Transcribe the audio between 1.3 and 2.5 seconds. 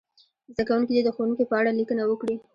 په اړه لیکنه وکړي.